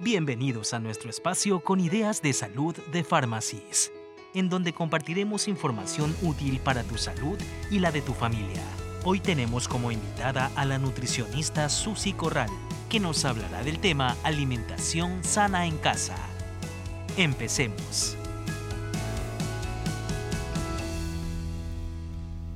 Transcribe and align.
Bienvenidos 0.00 0.74
a 0.74 0.78
nuestro 0.78 1.10
espacio 1.10 1.58
con 1.58 1.80
ideas 1.80 2.22
de 2.22 2.32
salud 2.32 2.72
de 2.92 3.02
Pharmacies, 3.02 3.90
en 4.32 4.48
donde 4.48 4.72
compartiremos 4.72 5.48
información 5.48 6.14
útil 6.22 6.60
para 6.60 6.84
tu 6.84 6.96
salud 6.96 7.36
y 7.68 7.80
la 7.80 7.90
de 7.90 8.00
tu 8.00 8.12
familia. 8.14 8.62
Hoy 9.04 9.18
tenemos 9.18 9.66
como 9.66 9.90
invitada 9.90 10.52
a 10.54 10.64
la 10.66 10.78
nutricionista 10.78 11.68
Susi 11.68 12.12
Corral, 12.12 12.48
que 12.88 13.00
nos 13.00 13.24
hablará 13.24 13.64
del 13.64 13.80
tema 13.80 14.16
alimentación 14.22 15.24
sana 15.24 15.66
en 15.66 15.76
casa. 15.78 16.14
Empecemos. 17.16 18.16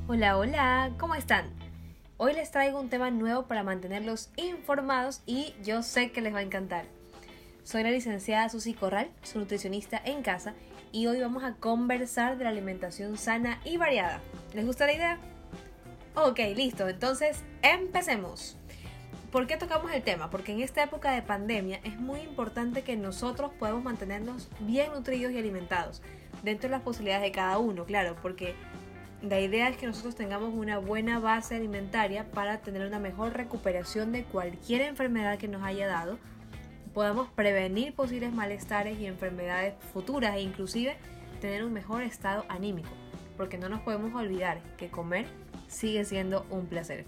Hola, 0.07 0.39
hola, 0.39 0.93
¿cómo 0.97 1.17
están? 1.17 1.47
Hoy 2.19 2.35
les 2.35 2.53
traigo 2.53 2.79
un 2.79 2.89
tema 2.89 3.11
nuevo 3.11 3.49
para 3.49 3.65
mantenerlos 3.65 4.31
informados 4.37 5.23
y 5.27 5.55
yo 5.65 5.83
sé 5.83 6.13
que 6.13 6.21
les 6.21 6.33
va 6.33 6.39
a 6.39 6.43
encantar. 6.43 7.02
Soy 7.65 7.85
la 7.85 7.93
licenciada 7.93 8.49
Susi 8.49 8.75
Corral, 8.75 9.09
su 9.23 9.39
nutricionista 9.39 10.03
en 10.05 10.23
casa, 10.23 10.55
y 10.91 11.07
hoy 11.07 11.21
vamos 11.21 11.45
a 11.45 11.55
conversar 11.55 12.37
de 12.37 12.43
la 12.43 12.51
alimentación 12.51 13.17
sana 13.17 13.61
y 13.65 13.77
variada. 13.77 14.21
¿Les 14.53 14.67
gusta 14.67 14.87
la 14.87 14.95
idea? 14.95 15.19
Ok, 16.17 16.41
listo, 16.57 16.89
entonces 16.89 17.45
empecemos. 17.63 18.57
¿Por 19.31 19.47
qué 19.47 19.57
tocamos 19.57 19.93
el 19.93 20.03
tema? 20.03 20.29
Porque 20.29 20.51
en 20.51 20.61
esta 20.61 20.83
época 20.83 21.13
de 21.13 21.23
pandemia 21.23 21.79
es 21.85 21.97
muy 22.01 22.21
importante 22.21 22.83
que 22.83 22.97
nosotros 22.97 23.53
podamos 23.61 23.85
mantenernos 23.85 24.49
bien 24.59 24.91
nutridos 24.93 25.33
y 25.33 25.39
alimentados, 25.39 26.03
dentro 26.43 26.69
de 26.69 26.73
las 26.73 26.83
posibilidades 26.83 27.23
de 27.23 27.31
cada 27.31 27.59
uno, 27.59 27.85
claro, 27.85 28.17
porque 28.21 28.57
la 29.23 29.39
idea 29.39 29.69
es 29.69 29.77
que 29.77 29.87
nosotros 29.87 30.17
tengamos 30.17 30.53
una 30.53 30.79
buena 30.79 31.21
base 31.21 31.55
alimentaria 31.55 32.29
para 32.29 32.59
tener 32.59 32.85
una 32.85 32.99
mejor 32.99 33.35
recuperación 33.35 34.11
de 34.11 34.25
cualquier 34.25 34.81
enfermedad 34.83 35.39
que 35.39 35.47
nos 35.47 35.63
haya 35.63 35.87
dado 35.87 36.19
podamos 36.95 37.29
prevenir 37.31 37.95
posibles 37.95 38.33
malestares 38.33 38.99
y 38.99 39.07
enfermedades 39.07 39.75
futuras 39.93 40.37
e 40.37 40.41
inclusive 40.41 40.97
tener 41.41 41.65
un 41.65 41.73
mejor 41.73 42.03
estado 42.03 42.45
anímico, 42.49 42.91
porque 43.37 43.59
no 43.59 43.69
nos 43.69 43.81
podemos 43.81 44.15
olvidar 44.15 44.61
que 44.77 44.91
comer 44.91 45.27
sigue 45.69 46.05
siendo 46.05 46.47
un 46.51 46.67
placer. 46.67 47.05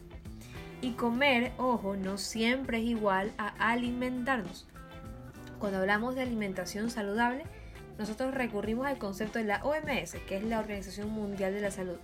Y 0.81 0.93
comer, 0.93 1.53
ojo, 1.57 1.97
no 1.97 2.19
siempre 2.19 2.79
es 2.79 2.85
igual 2.85 3.33
a 3.39 3.49
alimentarnos. 3.71 4.67
Cuando 5.59 5.79
hablamos 5.79 6.15
de 6.15 6.23
alimentación 6.23 6.91
saludable, 6.91 7.45
nosotros 7.99 8.35
recurrimos 8.35 8.87
al 8.87 8.99
concepto 8.99 9.39
de 9.39 9.45
la 9.45 9.65
OMS, 9.65 10.17
que 10.27 10.37
es 10.37 10.45
la 10.45 10.59
Organización 10.59 11.11
Mundial 11.11 11.55
de 11.55 11.61
la 11.61 11.71
Salud, 11.71 11.97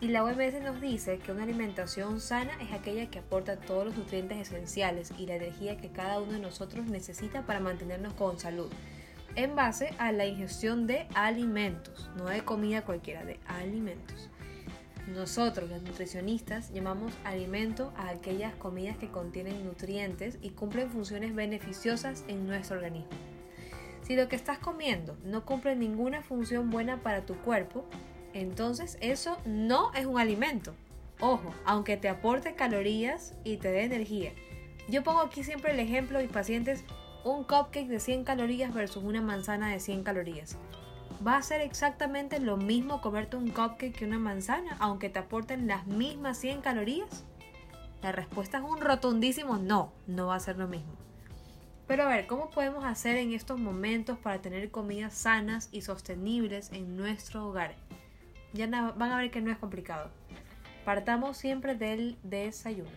y 0.00 0.08
la 0.08 0.24
OMS 0.24 0.62
nos 0.62 0.80
dice 0.80 1.18
que 1.18 1.30
una 1.30 1.42
alimentación 1.42 2.20
sana 2.20 2.52
es 2.62 2.72
aquella 2.72 3.10
que 3.10 3.18
aporta 3.18 3.56
todos 3.56 3.84
los 3.84 3.96
nutrientes 3.96 4.38
esenciales 4.38 5.12
y 5.18 5.26
la 5.26 5.36
energía 5.36 5.76
que 5.76 5.90
cada 5.90 6.20
uno 6.20 6.32
de 6.32 6.38
nosotros 6.38 6.86
necesita 6.86 7.42
para 7.42 7.60
mantenernos 7.60 8.14
con 8.14 8.38
salud, 8.38 8.70
en 9.36 9.54
base 9.54 9.92
a 9.98 10.10
la 10.12 10.24
ingestión 10.24 10.86
de 10.86 11.06
alimentos, 11.14 12.10
no 12.16 12.24
de 12.24 12.42
comida 12.42 12.82
cualquiera, 12.82 13.24
de 13.24 13.38
alimentos. 13.46 14.30
Nosotros, 15.06 15.68
los 15.68 15.82
nutricionistas, 15.82 16.72
llamamos 16.72 17.12
alimento 17.24 17.92
a 17.96 18.08
aquellas 18.08 18.54
comidas 18.54 18.96
que 18.96 19.10
contienen 19.10 19.64
nutrientes 19.64 20.38
y 20.40 20.50
cumplen 20.50 20.90
funciones 20.90 21.34
beneficiosas 21.34 22.24
en 22.28 22.46
nuestro 22.46 22.76
organismo. 22.76 23.10
Si 24.02 24.16
lo 24.16 24.28
que 24.28 24.36
estás 24.36 24.58
comiendo 24.58 25.16
no 25.24 25.44
cumple 25.44 25.76
ninguna 25.76 26.22
función 26.22 26.70
buena 26.70 27.02
para 27.02 27.26
tu 27.26 27.34
cuerpo, 27.36 27.84
entonces 28.32 28.98
eso 29.00 29.36
no 29.44 29.92
es 29.94 30.06
un 30.06 30.18
alimento. 30.18 30.74
Ojo, 31.20 31.52
aunque 31.64 31.96
te 31.96 32.08
aporte 32.08 32.54
calorías 32.54 33.34
y 33.44 33.58
te 33.58 33.70
dé 33.70 33.84
energía. 33.84 34.32
Yo 34.88 35.02
pongo 35.02 35.20
aquí 35.20 35.44
siempre 35.44 35.72
el 35.72 35.80
ejemplo 35.80 36.18
de 36.18 36.24
mis 36.24 36.32
pacientes, 36.32 36.84
un 37.24 37.44
cupcake 37.44 37.88
de 37.88 38.00
100 38.00 38.24
calorías 38.24 38.72
versus 38.72 39.04
una 39.04 39.20
manzana 39.20 39.70
de 39.70 39.80
100 39.80 40.02
calorías. 40.02 40.56
¿Va 41.26 41.36
a 41.36 41.42
ser 41.42 41.60
exactamente 41.60 42.40
lo 42.40 42.56
mismo 42.56 43.02
comerte 43.02 43.36
un 43.36 43.50
cupcake 43.50 43.92
que 43.92 44.06
una 44.06 44.18
manzana, 44.18 44.76
aunque 44.80 45.10
te 45.10 45.18
aporten 45.18 45.66
las 45.66 45.86
mismas 45.86 46.38
100 46.38 46.62
calorías? 46.62 47.24
La 48.02 48.12
respuesta 48.12 48.58
es 48.58 48.64
un 48.64 48.80
rotundísimo 48.80 49.58
no, 49.58 49.92
no 50.06 50.28
va 50.28 50.36
a 50.36 50.40
ser 50.40 50.56
lo 50.56 50.66
mismo. 50.66 50.94
Pero 51.86 52.04
a 52.04 52.08
ver, 52.08 52.26
¿cómo 52.26 52.48
podemos 52.48 52.84
hacer 52.84 53.16
en 53.16 53.34
estos 53.34 53.58
momentos 53.58 54.16
para 54.16 54.40
tener 54.40 54.70
comidas 54.70 55.12
sanas 55.12 55.68
y 55.72 55.82
sostenibles 55.82 56.72
en 56.72 56.96
nuestro 56.96 57.46
hogar? 57.46 57.74
Ya 58.52 58.66
van 58.66 59.12
a 59.12 59.18
ver 59.18 59.30
que 59.30 59.40
no 59.40 59.52
es 59.52 59.58
complicado. 59.58 60.10
Partamos 60.84 61.36
siempre 61.36 61.76
del 61.76 62.18
desayuno. 62.24 62.90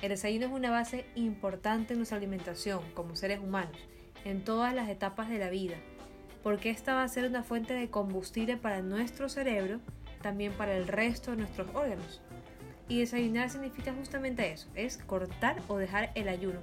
El 0.00 0.10
desayuno 0.10 0.46
es 0.46 0.52
una 0.52 0.70
base 0.70 1.04
importante 1.14 1.92
en 1.92 1.98
nuestra 1.98 2.16
alimentación 2.16 2.80
como 2.94 3.16
seres 3.16 3.40
humanos, 3.40 3.76
en 4.24 4.44
todas 4.44 4.74
las 4.74 4.88
etapas 4.88 5.28
de 5.28 5.38
la 5.38 5.50
vida, 5.50 5.76
porque 6.42 6.70
esta 6.70 6.94
va 6.94 7.02
a 7.02 7.08
ser 7.08 7.26
una 7.26 7.42
fuente 7.42 7.74
de 7.74 7.90
combustible 7.90 8.56
para 8.56 8.80
nuestro 8.80 9.28
cerebro, 9.28 9.80
también 10.22 10.52
para 10.52 10.76
el 10.76 10.86
resto 10.86 11.32
de 11.32 11.38
nuestros 11.38 11.68
órganos. 11.74 12.22
Y 12.88 13.00
desayunar 13.00 13.50
significa 13.50 13.92
justamente 13.92 14.50
eso, 14.50 14.68
es 14.74 14.96
cortar 14.96 15.60
o 15.66 15.76
dejar 15.76 16.12
el 16.14 16.28
ayuno. 16.28 16.60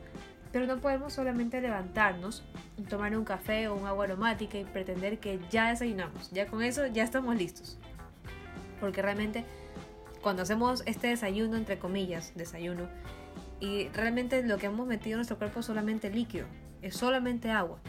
Pero 0.51 0.65
no 0.65 0.79
podemos 0.79 1.13
solamente 1.13 1.61
levantarnos, 1.61 2.43
tomar 2.89 3.15
un 3.15 3.25
café 3.25 3.67
o 3.67 3.75
un 3.75 3.85
agua 3.85 4.05
aromática 4.05 4.57
y 4.57 4.63
pretender 4.63 5.19
que 5.19 5.39
ya 5.51 5.69
desayunamos. 5.69 6.31
Ya 6.31 6.47
con 6.47 6.63
eso 6.63 6.87
ya 6.87 7.03
estamos 7.03 7.35
listos 7.35 7.77
porque 8.79 9.01
realmente 9.01 9.45
cuando 10.21 10.41
hacemos 10.41 10.83
este 10.85 11.07
desayuno, 11.07 11.55
entre 11.55 11.77
comillas, 11.77 12.33
desayuno, 12.35 12.87
y 13.59 13.89
realmente 13.89 14.43
lo 14.43 14.57
que 14.57 14.65
hemos 14.65 14.87
metido 14.87 15.13
en 15.13 15.17
nuestro 15.19 15.37
cuerpo 15.37 15.59
es 15.59 15.65
solamente 15.65 16.09
líquido, 16.09 16.47
es 16.81 16.95
solamente 16.95 17.51
agua. 17.51 17.79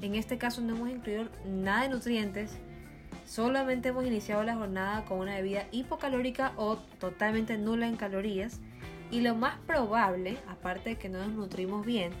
En 0.00 0.14
este 0.16 0.38
caso 0.38 0.60
no 0.60 0.74
hemos 0.74 0.90
incluido 0.90 1.28
nada 1.46 1.82
de 1.82 1.88
nutrientes, 1.88 2.58
solamente 3.26 3.90
hemos 3.90 4.04
iniciado 4.04 4.42
la 4.42 4.56
jornada 4.56 5.04
con 5.04 5.20
una 5.20 5.36
bebida 5.36 5.66
hipocalórica 5.70 6.52
o 6.56 6.76
totalmente 6.98 7.56
nula 7.56 7.86
en 7.86 7.96
calorías. 7.96 8.60
Y 9.10 9.20
lo 9.20 9.34
más 9.34 9.58
probable, 9.66 10.38
aparte 10.48 10.90
de 10.90 10.96
que 10.96 11.08
no 11.08 11.18
nos 11.18 11.32
nutrimos 11.32 11.86
bien, 11.86 12.12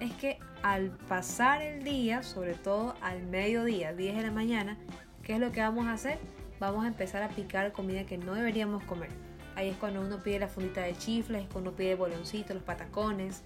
es 0.00 0.12
que 0.14 0.38
al 0.62 0.90
pasar 1.08 1.62
el 1.62 1.84
día, 1.84 2.22
sobre 2.22 2.54
todo 2.54 2.94
al 3.00 3.22
mediodía, 3.22 3.94
10 3.94 4.16
de 4.16 4.22
la 4.22 4.30
mañana, 4.30 4.76
¿qué 5.22 5.34
es 5.34 5.40
lo 5.40 5.52
que 5.52 5.60
vamos 5.60 5.86
a 5.86 5.92
hacer? 5.92 6.18
Vamos 6.60 6.84
a 6.84 6.88
empezar 6.88 7.22
a 7.22 7.28
picar 7.28 7.72
comida 7.72 8.04
que 8.04 8.18
no 8.18 8.34
deberíamos 8.34 8.84
comer. 8.84 9.08
Ahí 9.56 9.70
es 9.70 9.76
cuando 9.76 10.00
uno 10.02 10.22
pide 10.22 10.38
la 10.38 10.48
fundita 10.48 10.82
de 10.82 10.94
chifles, 10.94 11.42
es 11.42 11.48
cuando 11.48 11.70
uno 11.70 11.76
pide 11.76 11.96
boloncitos, 11.96 12.54
los 12.54 12.62
patacones. 12.62 13.42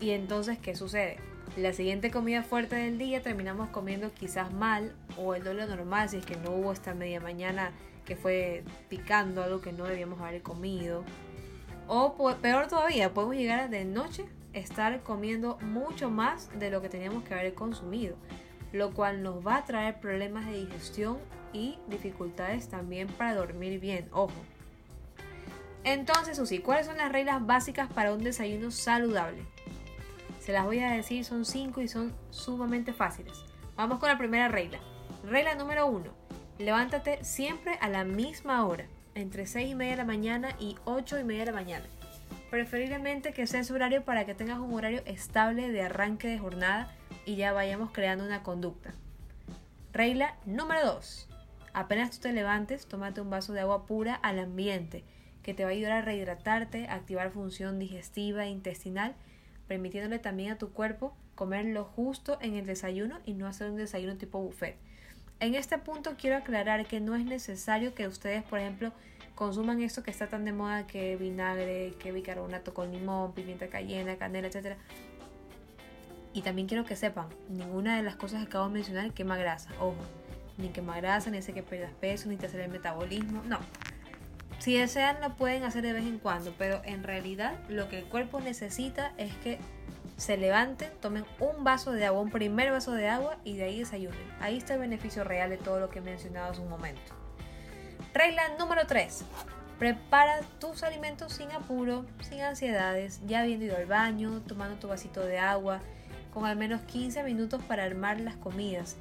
Y 0.00 0.10
entonces, 0.10 0.58
¿qué 0.58 0.74
sucede? 0.74 1.18
La 1.56 1.72
siguiente 1.72 2.10
comida 2.10 2.42
fuerte 2.42 2.76
del 2.76 2.98
día 2.98 3.22
terminamos 3.22 3.68
comiendo 3.68 4.12
quizás 4.12 4.52
mal 4.52 4.94
o 5.16 5.34
el 5.34 5.44
doble 5.44 5.66
normal 5.66 6.08
si 6.08 6.16
es 6.16 6.24
que 6.24 6.36
no 6.36 6.52
hubo 6.52 6.72
esta 6.72 6.94
media 6.94 7.20
mañana 7.20 7.72
que 8.04 8.16
fue 8.16 8.64
picando 8.88 9.42
algo 9.42 9.60
que 9.60 9.72
no 9.72 9.84
debíamos 9.84 10.20
haber 10.20 10.42
comido. 10.42 11.04
O 11.86 12.16
peor 12.40 12.68
todavía, 12.68 13.12
podemos 13.12 13.36
llegar 13.36 13.68
de 13.68 13.84
noche 13.84 14.24
estar 14.52 15.02
comiendo 15.02 15.58
mucho 15.58 16.10
más 16.10 16.48
de 16.58 16.70
lo 16.70 16.80
que 16.80 16.88
teníamos 16.88 17.24
que 17.24 17.34
haber 17.34 17.54
consumido, 17.54 18.16
lo 18.72 18.92
cual 18.92 19.22
nos 19.22 19.44
va 19.46 19.56
a 19.56 19.64
traer 19.64 20.00
problemas 20.00 20.46
de 20.46 20.52
digestión 20.52 21.18
y 21.52 21.78
dificultades 21.88 22.68
también 22.68 23.08
para 23.08 23.34
dormir 23.34 23.80
bien, 23.80 24.08
ojo. 24.12 24.34
Entonces, 25.84 26.36
Susi, 26.36 26.58
¿cuáles 26.58 26.86
son 26.86 26.98
las 26.98 27.10
reglas 27.10 27.44
básicas 27.46 27.90
para 27.92 28.12
un 28.12 28.22
desayuno 28.22 28.70
saludable? 28.70 29.42
Se 30.40 30.52
las 30.52 30.64
voy 30.64 30.80
a 30.80 30.90
decir, 30.90 31.24
son 31.24 31.44
cinco 31.44 31.80
y 31.80 31.88
son 31.88 32.12
sumamente 32.30 32.92
fáciles. 32.92 33.44
Vamos 33.76 33.98
con 33.98 34.08
la 34.08 34.18
primera 34.18 34.48
regla. 34.48 34.78
Regla 35.24 35.54
número 35.54 35.86
uno. 35.86 36.12
Levántate 36.58 37.24
siempre 37.24 37.78
a 37.80 37.88
la 37.88 38.04
misma 38.04 38.66
hora, 38.66 38.86
entre 39.14 39.46
6 39.46 39.70
y 39.70 39.74
media 39.74 39.92
de 39.92 39.96
la 39.98 40.04
mañana 40.04 40.50
y 40.58 40.76
8 40.84 41.18
y 41.18 41.24
media 41.24 41.46
de 41.46 41.52
la 41.52 41.58
mañana. 41.58 41.86
Preferiblemente 42.50 43.32
que 43.32 43.46
sea 43.46 43.60
ese 43.60 43.72
horario 43.72 44.04
para 44.04 44.26
que 44.26 44.34
tengas 44.34 44.58
un 44.58 44.74
horario 44.74 45.02
estable 45.06 45.70
de 45.70 45.82
arranque 45.82 46.28
de 46.28 46.38
jornada 46.38 46.94
y 47.24 47.36
ya 47.36 47.52
vayamos 47.52 47.90
creando 47.92 48.24
una 48.24 48.42
conducta. 48.42 48.92
Regla 49.92 50.36
número 50.44 50.84
2. 50.84 51.29
Apenas 51.72 52.10
tú 52.10 52.18
te 52.22 52.32
levantes, 52.32 52.86
tómate 52.86 53.20
un 53.20 53.30
vaso 53.30 53.52
de 53.52 53.60
agua 53.60 53.86
pura 53.86 54.14
al 54.14 54.40
ambiente, 54.40 55.04
que 55.42 55.54
te 55.54 55.62
va 55.62 55.70
a 55.70 55.72
ayudar 55.72 55.92
a 55.92 56.02
rehidratarte, 56.02 56.88
a 56.88 56.94
activar 56.94 57.30
función 57.30 57.78
digestiva 57.78 58.44
e 58.44 58.50
intestinal, 58.50 59.14
permitiéndole 59.68 60.18
también 60.18 60.50
a 60.50 60.58
tu 60.58 60.70
cuerpo 60.72 61.14
comer 61.36 61.64
lo 61.66 61.84
justo 61.84 62.38
en 62.40 62.54
el 62.54 62.66
desayuno 62.66 63.18
y 63.24 63.34
no 63.34 63.46
hacer 63.46 63.70
un 63.70 63.76
desayuno 63.76 64.16
tipo 64.16 64.40
buffet. 64.40 64.76
En 65.38 65.54
este 65.54 65.78
punto 65.78 66.16
quiero 66.18 66.36
aclarar 66.36 66.86
que 66.86 67.00
no 67.00 67.14
es 67.14 67.24
necesario 67.24 67.94
que 67.94 68.08
ustedes, 68.08 68.42
por 68.42 68.58
ejemplo, 68.58 68.92
consuman 69.36 69.80
esto 69.80 70.02
que 70.02 70.10
está 70.10 70.26
tan 70.26 70.44
de 70.44 70.52
moda 70.52 70.86
que 70.86 71.16
vinagre, 71.16 71.94
que 71.98 72.12
bicarbonato 72.12 72.74
con 72.74 72.92
limón, 72.92 73.32
pimienta 73.32 73.68
cayena, 73.68 74.16
canela, 74.16 74.48
etc. 74.48 74.76
Y 76.34 76.42
también 76.42 76.66
quiero 76.66 76.84
que 76.84 76.96
sepan, 76.96 77.28
ninguna 77.48 77.96
de 77.96 78.02
las 78.02 78.16
cosas 78.16 78.42
que 78.42 78.48
acabo 78.48 78.66
de 78.66 78.74
mencionar 78.74 79.12
quema 79.14 79.38
grasa, 79.38 79.70
ojo 79.80 80.19
ni 80.60 80.68
quema 80.68 80.96
grasa, 80.96 81.30
ni 81.30 81.38
hace 81.38 81.52
que 81.52 81.62
pierdas 81.62 81.92
peso, 82.00 82.28
ni 82.28 82.36
te 82.36 82.46
hace 82.46 82.62
el 82.62 82.70
metabolismo. 82.70 83.42
No. 83.44 83.58
Si 84.58 84.76
desean 84.76 85.20
lo 85.22 85.34
pueden 85.36 85.64
hacer 85.64 85.82
de 85.82 85.92
vez 85.92 86.04
en 86.04 86.18
cuando, 86.18 86.54
pero 86.58 86.82
en 86.84 87.02
realidad 87.02 87.54
lo 87.68 87.88
que 87.88 87.98
el 87.98 88.04
cuerpo 88.04 88.40
necesita 88.40 89.12
es 89.16 89.34
que 89.36 89.58
se 90.18 90.36
levanten, 90.36 90.90
tomen 91.00 91.24
un 91.38 91.64
vaso 91.64 91.92
de 91.92 92.04
agua, 92.04 92.20
un 92.20 92.30
primer 92.30 92.70
vaso 92.70 92.92
de 92.92 93.08
agua 93.08 93.38
y 93.42 93.56
de 93.56 93.64
ahí 93.64 93.78
desayunen. 93.78 94.20
Ahí 94.38 94.58
está 94.58 94.74
el 94.74 94.80
beneficio 94.80 95.24
real 95.24 95.48
de 95.48 95.56
todo 95.56 95.80
lo 95.80 95.88
que 95.88 96.00
he 96.00 96.02
mencionado 96.02 96.52
hace 96.52 96.60
un 96.60 96.68
momento. 96.68 97.14
Regla 98.12 98.42
número 98.58 98.86
3. 98.86 99.24
Prepara 99.78 100.40
tus 100.58 100.82
alimentos 100.82 101.32
sin 101.32 101.50
apuro, 101.52 102.04
sin 102.20 102.42
ansiedades, 102.42 103.22
ya 103.26 103.40
habiendo 103.40 103.64
ido 103.64 103.78
al 103.78 103.86
baño, 103.86 104.42
tomando 104.46 104.76
tu 104.76 104.88
vasito 104.88 105.24
de 105.24 105.38
agua, 105.38 105.80
con 106.34 106.44
al 106.44 106.56
menos 106.56 106.82
15 106.82 107.22
minutos 107.22 107.62
para 107.62 107.84
armar 107.84 108.20
las 108.20 108.36
comidas. 108.36 108.96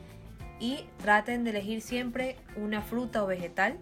Y 0.60 0.86
traten 1.02 1.44
de 1.44 1.52
elegir 1.52 1.82
siempre 1.82 2.36
una 2.56 2.82
fruta 2.82 3.24
o 3.24 3.28
vegetal, 3.28 3.78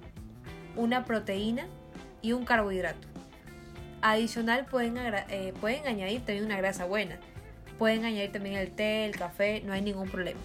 una 0.75 1.05
proteína 1.05 1.65
y 2.21 2.33
un 2.33 2.45
carbohidrato. 2.45 3.07
Adicional 4.01 4.65
pueden, 4.65 4.97
eh, 4.97 5.53
pueden 5.59 5.87
añadir 5.87 6.19
también 6.19 6.45
una 6.45 6.57
grasa 6.57 6.85
buena. 6.85 7.17
Pueden 7.79 8.05
añadir 8.05 8.31
también 8.31 8.55
el 8.55 8.71
té, 8.71 9.05
el 9.05 9.15
café, 9.15 9.61
no 9.65 9.73
hay 9.73 9.81
ningún 9.81 10.09
problema. 10.09 10.39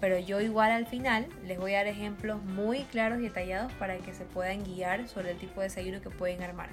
Pero 0.00 0.18
yo 0.18 0.40
igual 0.40 0.70
al 0.70 0.86
final 0.86 1.26
les 1.46 1.58
voy 1.58 1.74
a 1.74 1.78
dar 1.78 1.86
ejemplos 1.86 2.42
muy 2.42 2.80
claros 2.84 3.18
y 3.18 3.22
detallados 3.22 3.72
para 3.74 3.98
que 3.98 4.14
se 4.14 4.24
puedan 4.24 4.64
guiar 4.64 5.08
sobre 5.08 5.32
el 5.32 5.38
tipo 5.38 5.60
de 5.60 5.68
desayuno 5.68 6.00
que 6.00 6.08
pueden 6.08 6.42
armar. 6.42 6.70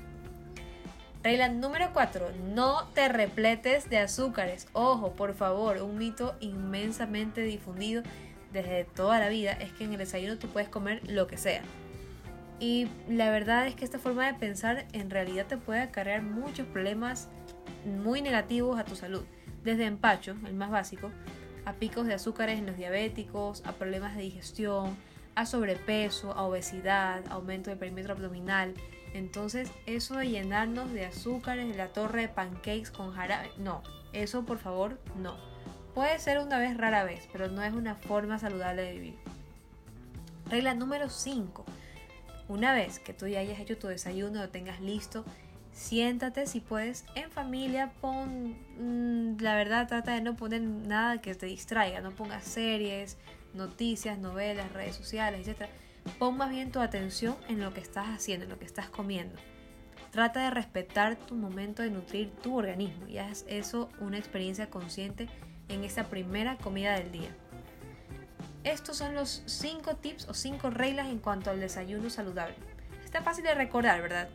Regla 1.24 1.50
número 1.50 1.90
4. 1.92 2.32
No 2.54 2.88
te 2.94 3.10
repletes 3.10 3.90
de 3.90 3.98
azúcares. 3.98 4.68
Ojo, 4.72 5.12
por 5.12 5.34
favor, 5.34 5.82
un 5.82 5.98
mito 5.98 6.36
inmensamente 6.40 7.42
difundido 7.42 8.02
desde 8.54 8.84
toda 8.86 9.20
la 9.20 9.30
vida 9.30 9.52
es 9.52 9.72
que 9.74 9.84
en 9.84 9.94
el 9.94 9.98
desayuno 9.98 10.38
tú 10.38 10.48
puedes 10.48 10.70
comer 10.70 11.02
lo 11.10 11.28
que 11.28 11.38
sea. 11.38 11.62
Y 12.60 12.88
la 13.08 13.30
verdad 13.30 13.68
es 13.68 13.76
que 13.76 13.86
esta 13.86 14.00
forma 14.00 14.26
de 14.26 14.34
pensar 14.34 14.88
en 14.94 15.10
realidad 15.10 15.46
te 15.46 15.58
puede 15.58 15.82
acarrear 15.82 16.24
muchos 16.24 16.66
problemas 16.68 17.30
muy 17.86 18.22
negativos 18.22 18.80
a 18.80 18.86
tu 18.86 18.96
salud. 18.96 19.24
Desde 19.64 19.86
empacho, 19.86 20.36
el 20.46 20.56
más 20.56 20.72
básico, 20.72 21.12
a 21.66 21.74
picos 21.74 22.08
de 22.08 22.16
azúcares 22.16 22.58
en 22.58 22.66
los 22.66 22.78
diabéticos, 22.78 23.64
a 23.66 23.74
problemas 23.74 24.16
de 24.16 24.24
digestión, 24.24 24.98
a 25.36 25.46
sobrepeso, 25.46 26.32
a 26.32 26.44
obesidad, 26.44 27.24
aumento 27.30 27.70
del 27.70 27.78
perímetro 27.78 28.14
abdominal. 28.14 28.74
Entonces, 29.14 29.70
eso 29.86 30.18
de 30.18 30.30
llenarnos 30.30 30.92
de 30.92 31.06
azúcares 31.06 31.68
de 31.68 31.76
la 31.76 31.90
torre 31.90 32.22
de 32.22 32.30
pancakes 32.30 32.92
con 32.92 33.14
jarabe, 33.14 33.52
no, 33.58 33.84
eso 34.14 34.46
por 34.46 34.58
favor 34.58 35.00
no. 35.16 35.38
Puede 35.98 36.20
ser 36.20 36.38
una 36.38 36.60
vez 36.60 36.78
rara 36.78 37.04
vez, 37.06 37.28
pero 37.32 37.48
no 37.48 37.64
es 37.64 37.74
una 37.74 37.96
forma 37.96 38.38
saludable 38.38 38.84
de 38.84 38.94
vivir. 38.94 39.16
Regla 40.46 40.76
número 40.76 41.10
5 41.10 41.66
una 42.50 42.72
vez 42.72 43.00
que 43.00 43.16
tú 43.16 43.26
ya 43.26 43.40
hayas 43.40 43.60
hecho 43.60 43.80
tu 43.80 43.88
desayuno, 43.88 44.42
lo 44.42 44.50
tengas 44.50 44.80
listo, 44.80 45.26
siéntate 45.74 46.46
si 46.46 46.60
puedes 46.60 47.04
en 47.16 47.32
familia, 47.32 47.94
pon, 48.00 48.56
mm, 48.78 49.42
la 49.42 49.56
verdad 49.56 49.88
trata 49.88 50.14
de 50.14 50.22
no 50.22 50.36
poner 50.36 50.62
nada 50.62 51.20
que 51.20 51.34
te 51.34 51.48
distraiga, 51.48 52.00
no 52.00 52.12
pongas 52.12 52.44
series, 52.44 53.18
noticias, 53.56 54.20
novelas, 54.20 54.72
redes 54.74 54.96
sociales, 54.96 55.48
etc. 55.48 55.68
Pon 56.20 56.38
más 56.38 56.52
bien 56.52 56.72
tu 56.72 56.80
atención 56.80 57.36
en 57.50 57.60
lo 57.60 57.74
que 57.74 57.82
estás 57.82 58.06
haciendo, 58.10 58.44
en 58.44 58.52
lo 58.52 58.60
que 58.60 58.66
estás 58.66 58.88
comiendo. 58.88 59.36
Trata 60.12 60.44
de 60.44 60.52
respetar 60.52 61.16
tu 61.16 61.34
momento 61.34 61.82
de 61.82 61.90
nutrir 61.90 62.30
tu 62.44 62.56
organismo 62.56 63.08
y 63.08 63.18
haz 63.18 63.46
eso 63.48 63.90
una 64.00 64.20
experiencia 64.20 64.70
consciente 64.70 65.28
en 65.70 65.84
esa 65.84 66.06
primera 66.06 66.58
comida 66.58 66.94
del 66.94 67.12
día. 67.12 67.30
Estos 68.64 68.98
son 68.98 69.16
los 69.16 69.44
5 69.46 69.96
tips 69.96 70.28
o 70.28 70.34
5 70.34 70.70
reglas 70.70 71.08
en 71.08 71.20
cuanto 71.20 71.50
al 71.50 71.60
desayuno 71.60 72.10
saludable. 72.10 72.56
Está 73.06 73.22
fácil 73.22 73.46
de 73.46 73.56
recordar, 73.56 74.02
¿verdad? 74.02 74.28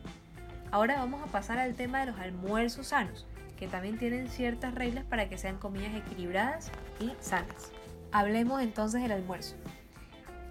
Ahora 0.71 0.97
vamos 0.97 1.21
a 1.21 1.31
pasar 1.31 1.59
al 1.59 1.75
tema 1.75 1.99
de 1.99 2.07
los 2.07 2.19
almuerzos 2.19 2.87
sanos, 2.87 3.27
que 3.57 3.67
también 3.67 3.99
tienen 3.99 4.27
ciertas 4.29 4.73
reglas 4.73 5.05
para 5.05 5.29
que 5.29 5.37
sean 5.37 5.59
comidas 5.59 5.93
equilibradas 5.93 6.71
y 6.99 7.11
sanas. 7.19 7.71
Hablemos 8.11 8.61
entonces 8.61 9.01
del 9.01 9.11
almuerzo. 9.11 9.55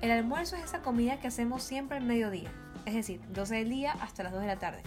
El 0.01 0.13
almuerzo 0.13 0.57
es 0.57 0.65
esa 0.65 0.83
comida 0.83 1.19
que 1.19 1.29
hacemos 1.29 1.63
siempre 1.63 1.97
al 1.97 2.05
mediodía, 2.05 2.51
es 2.87 2.95
decir, 2.95 3.21
12 3.31 3.57
del 3.57 3.71
día 3.71 3.93
hasta 4.01 4.23
las 4.23 4.33
2 4.33 4.43
de 4.43 4.47
la 4.47 4.59
tarde. 4.59 4.83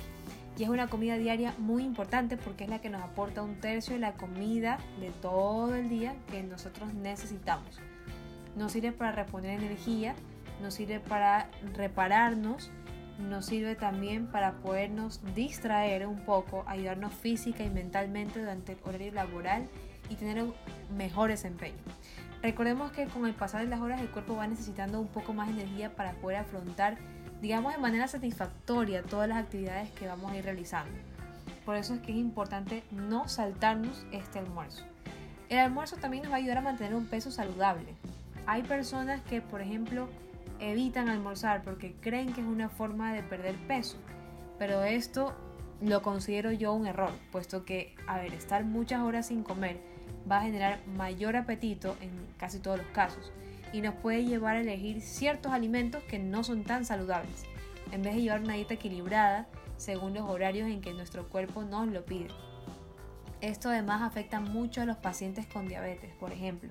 Y 0.57 0.63
es 0.63 0.69
una 0.69 0.87
comida 0.87 1.17
diaria 1.17 1.53
muy 1.57 1.83
importante 1.83 2.37
porque 2.37 2.63
es 2.63 2.69
la 2.69 2.79
que 2.79 2.89
nos 2.89 3.01
aporta 3.01 3.41
un 3.41 3.59
tercio 3.59 3.93
de 3.93 3.99
la 3.99 4.13
comida 4.13 4.77
de 4.99 5.09
todo 5.21 5.75
el 5.75 5.89
día 5.89 6.15
que 6.31 6.43
nosotros 6.43 6.93
necesitamos 6.93 7.81
nos 8.55 8.71
sirve 8.71 8.91
para 8.91 9.11
reponer 9.11 9.59
energía, 9.61 10.15
nos 10.61 10.75
sirve 10.75 10.99
para 10.99 11.49
repararnos, 11.75 12.71
nos 13.19 13.45
sirve 13.45 13.75
también 13.75 14.27
para 14.27 14.53
podernos 14.53 15.21
distraer 15.35 16.07
un 16.07 16.19
poco, 16.25 16.63
ayudarnos 16.67 17.13
física 17.13 17.63
y 17.63 17.69
mentalmente 17.69 18.39
durante 18.39 18.73
el 18.73 18.79
horario 18.83 19.11
laboral 19.11 19.67
y 20.09 20.15
tener 20.15 20.43
un 20.43 20.53
mejor 20.95 21.29
desempeño. 21.29 21.75
Recordemos 22.41 22.91
que 22.91 23.07
con 23.07 23.25
el 23.25 23.33
pasar 23.33 23.61
de 23.61 23.67
las 23.67 23.81
horas 23.81 24.01
el 24.01 24.09
cuerpo 24.09 24.35
va 24.35 24.47
necesitando 24.47 24.99
un 24.99 25.07
poco 25.07 25.33
más 25.33 25.47
de 25.47 25.61
energía 25.61 25.95
para 25.95 26.13
poder 26.13 26.37
afrontar, 26.37 26.97
digamos, 27.41 27.73
de 27.73 27.79
manera 27.79 28.07
satisfactoria 28.07 29.03
todas 29.03 29.27
las 29.27 29.37
actividades 29.37 29.89
que 29.91 30.07
vamos 30.07 30.31
a 30.31 30.37
ir 30.37 30.45
realizando. 30.45 30.97
Por 31.65 31.75
eso 31.75 31.95
es 31.95 32.01
que 32.01 32.11
es 32.11 32.17
importante 32.17 32.83
no 32.91 33.27
saltarnos 33.27 34.05
este 34.11 34.39
almuerzo. 34.39 34.83
El 35.49 35.59
almuerzo 35.59 35.97
también 35.97 36.23
nos 36.23 36.31
va 36.31 36.35
a 36.35 36.39
ayudar 36.39 36.59
a 36.59 36.61
mantener 36.61 36.95
un 36.95 37.05
peso 37.05 37.31
saludable. 37.31 37.95
Hay 38.45 38.63
personas 38.63 39.21
que, 39.21 39.41
por 39.41 39.61
ejemplo, 39.61 40.07
evitan 40.59 41.09
almorzar 41.09 41.63
porque 41.63 41.93
creen 42.01 42.33
que 42.33 42.41
es 42.41 42.47
una 42.47 42.69
forma 42.69 43.13
de 43.13 43.23
perder 43.23 43.55
peso, 43.67 43.97
pero 44.57 44.83
esto 44.83 45.33
lo 45.81 46.01
considero 46.01 46.51
yo 46.51 46.73
un 46.73 46.87
error, 46.87 47.11
puesto 47.31 47.65
que, 47.65 47.95
a 48.07 48.17
ver, 48.17 48.33
estar 48.33 48.63
muchas 48.63 49.01
horas 49.01 49.27
sin 49.27 49.43
comer 49.43 49.79
va 50.29 50.37
a 50.37 50.43
generar 50.43 50.79
mayor 50.87 51.35
apetito 51.35 51.95
en 52.01 52.11
casi 52.37 52.59
todos 52.59 52.77
los 52.77 52.87
casos 52.87 53.31
y 53.75 53.81
nos 53.81 53.95
puede 53.95 54.23
llevar 54.23 54.55
a 54.55 54.61
elegir 54.61 55.01
ciertos 55.01 55.51
alimentos 55.51 56.01
que 56.03 56.17
no 56.17 56.45
son 56.45 56.63
tan 56.63 56.85
saludables, 56.85 57.43
en 57.91 58.03
vez 58.03 58.15
de 58.15 58.21
llevar 58.21 58.39
una 58.39 58.53
dieta 58.53 58.75
equilibrada 58.75 59.47
según 59.75 60.13
los 60.13 60.29
horarios 60.29 60.69
en 60.69 60.79
que 60.79 60.93
nuestro 60.93 61.27
cuerpo 61.27 61.61
nos 61.63 61.89
lo 61.89 62.05
pide. 62.05 62.29
Esto 63.41 63.67
además 63.67 64.01
afecta 64.01 64.39
mucho 64.39 64.81
a 64.81 64.85
los 64.85 64.95
pacientes 64.95 65.45
con 65.45 65.67
diabetes, 65.67 66.13
por 66.21 66.31
ejemplo. 66.31 66.69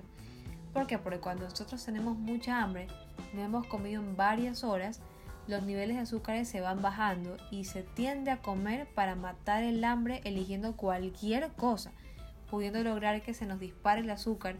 Porque 0.73 0.97
cuando 0.97 1.43
nosotros 1.43 1.85
tenemos 1.85 2.17
mucha 2.17 2.63
hambre, 2.63 2.87
no 3.33 3.43
hemos 3.43 3.67
comido 3.67 4.01
en 4.01 4.17
varias 4.17 4.63
horas, 4.63 4.99
los 5.47 5.61
niveles 5.61 5.97
de 5.97 6.01
azúcares 6.01 6.47
se 6.47 6.61
van 6.61 6.81
bajando 6.81 7.37
y 7.51 7.65
se 7.65 7.83
tiende 7.83 8.31
a 8.31 8.41
comer 8.41 8.87
para 8.95 9.13
matar 9.13 9.61
el 9.61 9.83
hambre 9.83 10.21
eligiendo 10.23 10.75
cualquier 10.75 11.51
cosa, 11.51 11.91
pudiendo 12.49 12.83
lograr 12.83 13.21
que 13.21 13.35
se 13.35 13.45
nos 13.45 13.59
dispare 13.59 14.01
el 14.01 14.09
azúcar 14.09 14.55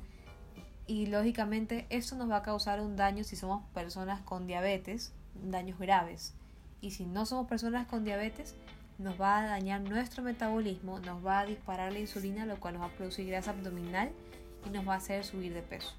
y 0.88 1.08
lógicamente 1.08 1.88
esto 1.90 2.16
nos 2.16 2.30
va 2.30 2.38
a 2.38 2.44
causar 2.44 2.82
un 2.82 2.96
daño 2.96 3.24
si 3.24 3.36
somos 3.36 3.64
personas 3.74 4.22
con 4.22 4.46
diabetes, 4.46 5.14
daños 5.44 5.80
graves. 5.80 6.34
Y 6.82 6.92
si 6.92 7.06
no 7.06 7.26
somos 7.26 7.48
personas 7.48 7.88
con 7.88 8.04
diabetes, 8.04 8.56
nos 8.98 9.20
va 9.20 9.40
a 9.40 9.48
dañar 9.48 9.82
nuestro 9.82 10.24
metabolismo, 10.24 11.00
nos 11.00 11.26
va 11.26 11.40
a 11.40 11.46
disparar 11.46 11.92
la 11.92 12.00
insulina, 12.00 12.46
lo 12.46 12.60
cual 12.60 12.76
nos 12.76 12.84
va 12.84 12.88
a 12.88 12.96
producir 12.96 13.28
grasa 13.28 13.52
abdominal 13.52 14.12
y 14.66 14.70
nos 14.70 14.88
va 14.88 14.94
a 14.94 14.98
hacer 14.98 15.26
subir 15.26 15.54
de 15.54 15.62
peso. 15.62 15.94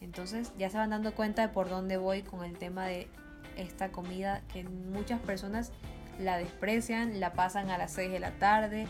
Entonces 0.00 0.52
ya 0.58 0.68
se 0.70 0.76
van 0.76 0.90
dando 0.90 1.14
cuenta 1.14 1.42
de 1.42 1.48
por 1.48 1.68
dónde 1.68 1.96
voy 1.96 2.22
con 2.22 2.44
el 2.44 2.58
tema 2.58 2.86
de 2.86 3.08
esta 3.56 3.90
comida 3.90 4.42
que 4.52 4.64
muchas 4.64 5.20
personas 5.20 5.72
la 6.18 6.36
desprecian, 6.36 7.20
la 7.20 7.32
pasan 7.32 7.70
a 7.70 7.78
las 7.78 7.92
6 7.92 8.10
de 8.10 8.20
la 8.20 8.32
tarde, 8.32 8.88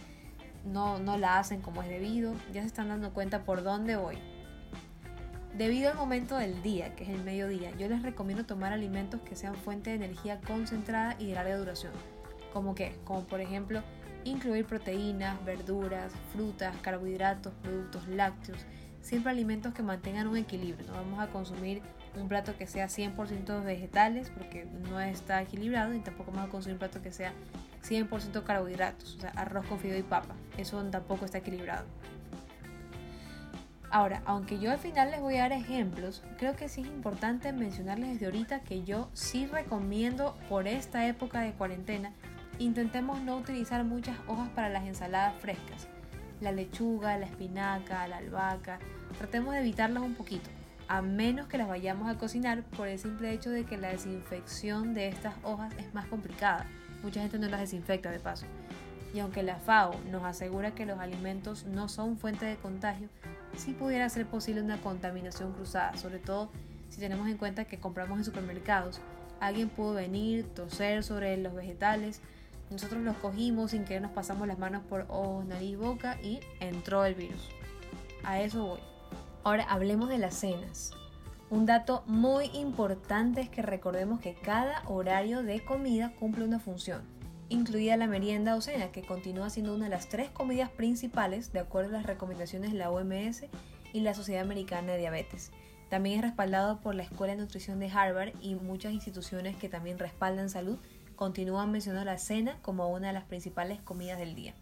no, 0.65 0.99
no 0.99 1.19
la 1.19 1.39
hacen 1.39 1.61
como 1.61 1.83
es 1.83 1.89
debido, 1.89 2.35
ya 2.53 2.63
se 2.63 2.69
están 2.69 2.89
dando 2.89 3.13
cuenta 3.13 3.45
por 3.45 3.63
dónde 3.63 3.97
voy. 3.97 4.19
Debido 5.57 5.91
al 5.91 5.97
momento 5.97 6.37
del 6.37 6.63
día, 6.63 6.95
que 6.95 7.05
es 7.05 7.09
el 7.09 7.25
mediodía, 7.25 7.71
yo 7.79 7.89
les 7.89 8.03
recomiendo 8.03 8.45
tomar 8.45 8.75
alimentos 8.75 9.23
que 9.23 9.37
sean 9.37 9.55
fuente 9.55 9.89
de 9.89 9.97
energía 9.97 10.39
concentrada 10.43 11.17
y 11.19 11.29
de 11.29 11.35
larga 11.35 11.57
duración. 11.57 11.95
¿Como 12.53 12.75
qué? 12.75 12.95
Como 13.05 13.25
por 13.25 13.41
ejemplo 13.41 13.83
incluir 14.25 14.67
proteínas, 14.67 15.43
verduras, 15.47 16.13
frutas, 16.35 16.77
carbohidratos, 16.83 17.55
productos 17.63 18.07
lácteos, 18.07 18.59
siempre 19.01 19.31
alimentos 19.31 19.73
que 19.73 19.83
mantengan 19.83 20.27
un 20.27 20.37
equilibrio. 20.37 20.87
No 20.89 20.93
vamos 20.93 21.21
a 21.21 21.29
consumir 21.29 21.81
un 22.21 22.29
plato 22.29 22.55
que 22.59 22.67
sea 22.67 22.89
100% 22.89 23.65
vegetales 23.65 24.29
porque 24.29 24.67
no 24.91 25.01
está 25.01 25.41
equilibrado 25.41 25.95
y 25.95 26.01
tampoco 26.01 26.33
vamos 26.33 26.49
a 26.49 26.51
consumir 26.51 26.75
un 26.75 26.81
plato 26.81 27.01
que 27.01 27.13
sea 27.13 27.33
100% 27.83 28.45
carbohidratos, 28.45 29.17
o 29.17 29.21
sea, 29.21 29.31
arroz 29.31 29.65
con 29.65 29.79
fideo 29.79 29.99
y 29.99 30.03
papa. 30.03 30.35
Eso 30.59 30.85
tampoco 30.91 31.25
está 31.25 31.39
equilibrado. 31.39 31.87
Ahora, 33.91 34.23
aunque 34.27 34.59
yo 34.59 34.73
al 34.73 34.79
final 34.79 35.11
les 35.11 35.21
voy 35.21 35.37
a 35.37 35.43
dar 35.43 35.53
ejemplos, 35.53 36.23
creo 36.39 36.57
que 36.57 36.69
sí 36.69 36.81
es 36.83 36.89
importante 36.89 37.53
mencionarles 37.53 38.15
desde 38.15 38.27
ahorita 38.27 38.61
que 38.61 38.83
yo 38.83 39.09
sí 39.13 39.47
recomiendo 39.47 40.37
por 40.49 40.67
esta 40.67 41.07
época 41.07 41.41
de 41.41 41.53
cuarentena 41.53 42.13
intentemos 42.59 43.21
no 43.21 43.37
utilizar 43.37 43.85
muchas 43.85 44.17
hojas 44.27 44.49
para 44.51 44.69
las 44.69 44.85
ensaladas 44.85 45.35
frescas. 45.41 45.89
La 46.41 46.53
lechuga, 46.53 47.19
la 47.19 47.27
espinaca, 47.27 48.07
la 48.09 48.19
albahaca, 48.19 48.79
tratemos 49.19 49.55
de 49.55 49.61
evitarlas 49.61 50.03
un 50.03 50.15
poquito, 50.15 50.49
a 50.89 51.03
menos 51.03 51.49
que 51.49 51.59
las 51.59 51.69
vayamos 51.69 52.11
a 52.11 52.19
cocinar 52.19 52.63
por 52.63 52.89
el 52.89 52.99
simple 52.99 53.33
hecho 53.33 53.51
de 53.51 53.65
que 53.65 53.77
la 53.77 53.89
desinfección 53.89 54.95
de 54.95 55.09
estas 55.09 55.35
hojas 55.43 55.73
es 55.79 55.93
más 55.95 56.07
complicada. 56.07 56.67
Mucha 57.03 57.21
gente 57.21 57.39
no 57.39 57.49
las 57.49 57.61
desinfecta 57.61 58.11
de 58.11 58.21
paso. 58.21 58.47
Y 59.15 59.21
aunque 59.21 59.43
la 59.43 59.57
FAO 59.57 59.95
nos 60.11 60.25
asegura 60.25 60.75
que 60.75 60.85
los 60.85 60.99
alimentos 60.99 61.65
no 61.65 61.89
son 61.89 62.19
fuente 62.19 62.45
de 62.45 62.57
contagio, 62.57 63.09
sí 63.57 63.73
pudiera 63.73 64.09
ser 64.09 64.27
posible 64.27 64.63
una 64.63 64.81
contaminación 64.81 65.53
cruzada, 65.53 65.97
sobre 65.97 66.19
todo 66.19 66.51
si 66.89 67.01
tenemos 67.01 67.29
en 67.29 67.37
cuenta 67.37 67.65
que 67.65 67.79
compramos 67.79 68.19
en 68.19 68.25
supermercados. 68.25 69.01
Alguien 69.41 69.69
pudo 69.69 69.95
venir, 69.95 70.47
toser 70.55 71.03
sobre 71.03 71.37
los 71.37 71.55
vegetales, 71.55 72.21
nosotros 72.71 73.03
los 73.03 73.17
cogimos 73.19 73.71
sin 73.71 73.85
que 73.85 74.01
nos 74.01 74.11
pasamos 74.11 74.49
las 74.49 74.59
manos 74.59 74.83
por 74.89 75.07
ojos, 75.09 75.45
nariz, 75.45 75.71
y 75.71 75.77
boca 75.77 76.19
y 76.23 76.41
entró 76.61 77.05
el 77.05 77.15
virus. 77.15 77.49
A 78.25 78.41
eso 78.41 78.67
voy. 78.67 78.81
Ahora 79.45 79.65
hablemos 79.65 80.09
de 80.09 80.19
las 80.19 80.35
cenas. 80.35 80.93
Un 81.49 81.65
dato 81.65 82.03
muy 82.07 82.47
importante 82.47 83.41
es 83.41 83.49
que 83.49 83.63
recordemos 83.63 84.19
que 84.19 84.35
cada 84.35 84.83
horario 84.87 85.45
de 85.45 85.65
comida 85.65 86.13
cumple 86.19 86.45
una 86.45 86.59
función, 86.59 87.03
incluida 87.49 87.97
la 87.97 88.07
merienda 88.07 88.57
o 88.57 88.61
cena, 88.61 88.93
que 88.93 89.03
continúa 89.03 89.51
siendo 89.51 89.75
una 89.75 89.85
de 89.85 89.91
las 89.91 90.09
tres 90.09 90.31
comidas 90.31 90.71
principales 90.71 91.53
de 91.53 91.61
acuerdo 91.61 91.91
a 91.91 91.99
las 91.99 92.07
recomendaciones 92.07 92.73
de 92.73 92.79
la 92.79 92.91
OMS 92.91 93.45
y 93.93 94.01
la 94.01 94.15
Sociedad 94.15 94.43
Americana 94.43 94.93
de 94.93 94.99
Diabetes. 94.99 95.53
También 95.89 96.19
es 96.19 96.23
respaldado 96.23 96.81
por 96.81 96.95
la 96.95 97.05
Escuela 97.05 97.35
de 97.35 97.41
Nutrición 97.41 97.79
de 97.79 97.91
Harvard 97.91 98.33
y 98.41 98.57
muchas 98.57 98.93
instituciones 98.93 99.57
que 99.57 99.69
también 99.69 99.99
respaldan 99.99 100.51
salud 100.51 100.79
continúan 101.15 101.71
mencionando 101.71 102.05
la 102.05 102.19
cena 102.19 102.59
como 102.63 102.89
una 102.89 103.09
de 103.09 103.13
las 103.13 103.25
principales 103.25 103.81
comidas 103.81 104.19
del 104.19 104.35
día. 104.35 104.55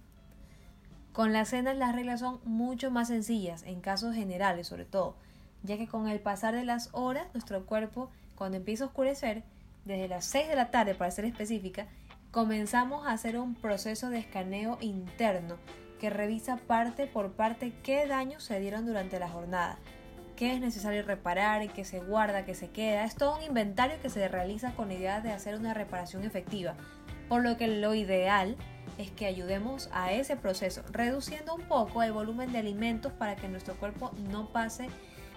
Con 1.12 1.33
la 1.33 1.45
cena 1.45 1.75
las 1.75 1.95
reglas 1.95 2.21
son 2.21 2.41
mucho 2.45 2.91
más 2.91 3.09
sencillas, 3.09 3.62
en 3.62 3.81
casos 3.81 4.14
generales 4.14 4.69
sobre 4.69 4.85
todo, 4.85 5.17
ya 5.62 5.79
que 5.79 5.88
con 5.88 6.09
el 6.09 6.21
pasar 6.21 6.55
de 6.55 6.64
las 6.64 6.91
horas, 6.93 7.26
nuestro 7.33 7.64
cuerpo, 7.67 8.11
cuando 8.35 8.57
empieza 8.57 8.85
a 8.85 8.87
oscurecer, 8.88 9.45
desde 9.85 10.09
las 10.09 10.25
6 10.26 10.49
de 10.49 10.57
la 10.57 10.71
tarde 10.71 10.95
para 10.95 11.11
ser 11.11 11.25
específica, 11.25 11.87
comenzamos 12.35 13.07
a 13.07 13.12
hacer 13.12 13.38
un 13.38 13.55
proceso 13.55 14.11
de 14.11 14.19
escaneo 14.19 14.76
interno 14.81 15.55
que 16.00 16.11
revisa 16.11 16.57
parte 16.57 17.07
por 17.07 17.31
parte 17.31 17.73
qué 17.85 18.09
daños 18.09 18.43
se 18.43 18.59
dieron 18.59 18.87
durante 18.87 19.21
la 19.21 19.29
jornada, 19.29 19.79
qué 20.35 20.53
es 20.53 20.61
necesario 20.61 21.05
reparar, 21.05 21.73
qué 21.73 21.85
se 21.85 22.00
guarda, 22.00 22.45
qué 22.45 22.57
se 22.57 22.71
queda. 22.71 23.05
Es 23.05 23.14
todo 23.14 23.37
un 23.37 23.45
inventario 23.45 24.00
que 24.03 24.11
se 24.11 24.26
realiza 24.26 24.73
con 24.75 24.88
la 24.88 24.95
idea 24.95 25.21
de 25.21 25.31
hacer 25.31 25.55
una 25.55 25.75
reparación 25.75 26.25
efectiva, 26.25 26.75
por 27.29 27.45
lo 27.45 27.57
que 27.57 27.69
lo 27.69 27.95
ideal 27.95 28.57
es 28.99 29.12
que 29.12 29.26
ayudemos 29.26 29.88
a 29.93 30.11
ese 30.11 30.35
proceso, 30.35 30.83
reduciendo 30.91 31.55
un 31.55 31.62
poco 31.62 32.03
el 32.03 32.11
volumen 32.11 32.50
de 32.50 32.59
alimentos 32.59 33.12
para 33.12 33.37
que 33.37 33.49
nuestro 33.49 33.76
cuerpo 33.76 34.11
no 34.29 34.49
pase 34.49 34.88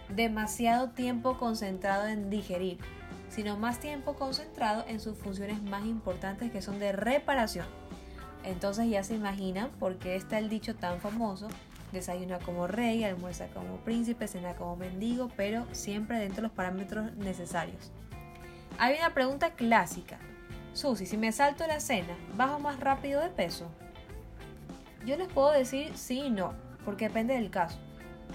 demasiado 0.09 0.89
tiempo 0.89 1.37
concentrado 1.37 2.07
en 2.07 2.31
digerir, 2.31 2.79
sino 3.29 3.57
más 3.57 3.79
tiempo 3.79 4.15
concentrado 4.15 4.85
en 4.87 4.99
sus 4.99 5.17
funciones 5.17 5.61
más 5.61 5.85
importantes 5.85 6.51
que 6.51 6.61
son 6.61 6.79
de 6.79 6.91
reparación. 6.91 7.65
Entonces 8.43 8.89
ya 8.89 9.03
se 9.03 9.15
imaginan 9.15 9.69
por 9.79 9.97
qué 9.97 10.15
está 10.15 10.37
el 10.39 10.49
dicho 10.49 10.75
tan 10.75 10.99
famoso, 10.99 11.47
desayuna 11.91 12.39
como 12.39 12.67
rey, 12.67 13.03
almuerza 13.03 13.47
como 13.47 13.77
príncipe, 13.77 14.27
cena 14.27 14.53
como 14.53 14.75
mendigo, 14.75 15.29
pero 15.35 15.65
siempre 15.73 16.19
dentro 16.19 16.37
de 16.37 16.41
los 16.43 16.51
parámetros 16.51 17.13
necesarios. 17.15 17.91
Hay 18.77 18.97
una 18.97 19.13
pregunta 19.13 19.51
clásica. 19.51 20.19
Susi, 20.73 21.05
si 21.05 21.17
me 21.17 21.31
salto 21.31 21.65
la 21.65 21.79
cena, 21.79 22.15
¿bajo 22.35 22.59
más 22.59 22.79
rápido 22.79 23.21
de 23.21 23.29
peso? 23.29 23.67
Yo 25.05 25.17
les 25.17 25.27
puedo 25.27 25.51
decir 25.51 25.97
sí 25.97 26.25
y 26.25 26.29
no, 26.29 26.53
porque 26.85 27.07
depende 27.07 27.33
del 27.33 27.49
caso 27.49 27.79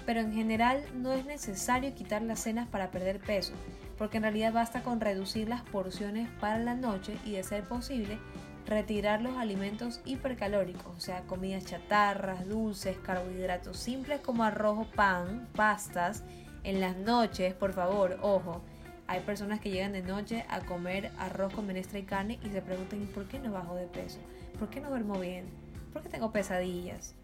pero 0.05 0.21
en 0.21 0.33
general 0.33 0.85
no 0.95 1.13
es 1.13 1.25
necesario 1.25 1.95
quitar 1.95 2.23
las 2.23 2.41
cenas 2.41 2.69
para 2.69 2.91
perder 2.91 3.21
peso, 3.21 3.53
porque 3.99 4.19
en 4.19 4.25
realidad 4.25 4.53
basta 4.53 4.83
con 4.83 5.01
reducir 5.01 5.49
las 5.49 5.63
porciones 5.63 6.29
para 6.41 6.59
la 6.59 6.75
noche 6.75 7.17
y 7.25 7.33
de 7.33 7.43
ser 7.43 7.65
posible 7.65 8.19
retirar 8.67 9.21
los 9.21 9.37
alimentos 9.37 10.01
hipercalóricos, 10.05 10.97
o 10.97 11.01
sea, 11.01 11.23
comidas 11.23 11.65
chatarras, 11.65 12.49
dulces, 12.49 12.97
carbohidratos 12.99 13.77
simples 13.77 14.21
como 14.21 14.45
arroz 14.45 14.87
pan, 14.95 15.49
pastas, 15.55 16.23
en 16.65 16.81
las 16.81 16.97
noches, 16.97 17.55
por 17.55 17.73
favor, 17.73 18.19
ojo. 18.23 18.63
Hay 19.09 19.21
personas 19.21 19.61
que 19.61 19.71
llegan 19.71 19.93
de 19.93 20.03
noche 20.03 20.45
a 20.49 20.61
comer 20.61 21.11
arroz 21.19 21.53
con 21.53 21.67
menestra 21.67 21.99
y 21.99 22.05
carne 22.05 22.39
y 22.45 22.51
se 22.51 22.63
preguntan 22.63 23.01
¿por 23.13 23.27
qué 23.27 23.41
no 23.41 23.53
bajo 23.53 23.75
de 23.75 23.87
peso? 23.87 24.21
¿Por 24.59 24.71
qué 24.71 24.81
no 24.81 24.91
duermo 24.91 25.19
bien? 25.19 25.47
¿Por 25.93 26.03
qué 26.03 26.09
tengo 26.09 26.31
pesadillas? 26.31 27.15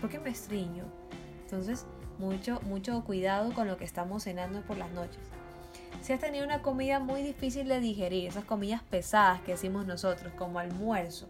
¿Por 0.00 0.10
qué 0.10 0.18
me 0.18 0.30
estriño? 0.30 0.84
Entonces, 1.44 1.86
mucho, 2.18 2.60
mucho 2.62 3.02
cuidado 3.04 3.52
con 3.54 3.68
lo 3.68 3.76
que 3.76 3.84
estamos 3.84 4.24
cenando 4.24 4.62
por 4.62 4.76
las 4.76 4.90
noches. 4.90 5.20
Si 6.02 6.12
has 6.12 6.20
tenido 6.20 6.44
una 6.44 6.62
comida 6.62 7.00
muy 7.00 7.22
difícil 7.22 7.68
de 7.68 7.80
digerir, 7.80 8.28
esas 8.28 8.44
comidas 8.44 8.82
pesadas 8.82 9.40
que 9.42 9.52
decimos 9.52 9.86
nosotros, 9.86 10.32
como 10.34 10.58
almuerzo, 10.58 11.28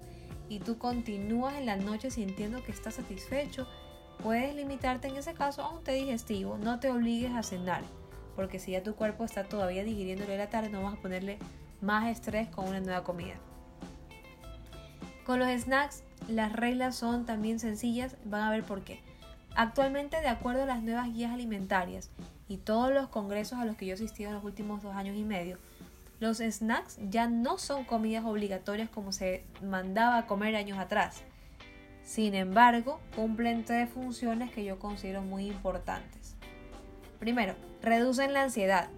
y 0.48 0.60
tú 0.60 0.78
continúas 0.78 1.54
en 1.54 1.66
la 1.66 1.76
noche 1.76 2.10
sintiendo 2.10 2.62
que 2.62 2.72
estás 2.72 2.94
satisfecho, 2.94 3.66
puedes 4.22 4.54
limitarte 4.54 5.08
en 5.08 5.16
ese 5.16 5.34
caso 5.34 5.62
a 5.62 5.72
un 5.72 5.82
té 5.82 5.92
digestivo, 5.92 6.58
no 6.58 6.80
te 6.80 6.90
obligues 6.90 7.32
a 7.32 7.42
cenar, 7.42 7.82
porque 8.36 8.58
si 8.58 8.72
ya 8.72 8.82
tu 8.82 8.94
cuerpo 8.94 9.24
está 9.24 9.44
todavía 9.44 9.84
digiriéndolo 9.84 10.32
de 10.32 10.38
la 10.38 10.50
tarde, 10.50 10.70
no 10.70 10.82
vas 10.82 10.94
a 10.94 11.02
ponerle 11.02 11.38
más 11.80 12.08
estrés 12.08 12.48
con 12.48 12.68
una 12.68 12.80
nueva 12.80 13.04
comida. 13.04 13.34
Con 15.24 15.38
los 15.38 15.48
snacks, 15.48 16.04
las 16.28 16.52
reglas 16.52 16.96
son 16.96 17.26
también 17.26 17.58
sencillas, 17.58 18.16
van 18.24 18.42
a 18.42 18.50
ver 18.50 18.64
por 18.64 18.82
qué. 18.82 19.00
Actualmente, 19.58 20.20
de 20.20 20.28
acuerdo 20.28 20.62
a 20.62 20.66
las 20.66 20.84
nuevas 20.84 21.12
guías 21.12 21.32
alimentarias 21.32 22.10
y 22.46 22.58
todos 22.58 22.94
los 22.94 23.08
congresos 23.08 23.58
a 23.58 23.64
los 23.64 23.76
que 23.76 23.86
yo 23.86 23.90
he 23.90 23.94
asistido 23.94 24.28
en 24.28 24.36
los 24.36 24.44
últimos 24.44 24.84
dos 24.84 24.94
años 24.94 25.16
y 25.16 25.24
medio, 25.24 25.58
los 26.20 26.38
snacks 26.38 26.96
ya 27.10 27.26
no 27.26 27.58
son 27.58 27.82
comidas 27.82 28.24
obligatorias 28.24 28.88
como 28.88 29.10
se 29.10 29.42
mandaba 29.60 30.18
a 30.18 30.26
comer 30.28 30.54
años 30.54 30.78
atrás. 30.78 31.22
Sin 32.04 32.36
embargo, 32.36 33.00
cumplen 33.16 33.64
tres 33.64 33.90
funciones 33.90 34.52
que 34.52 34.62
yo 34.62 34.78
considero 34.78 35.22
muy 35.22 35.48
importantes. 35.48 36.36
Primero, 37.18 37.56
reducen 37.82 38.34
la 38.34 38.44
ansiedad. 38.44 38.90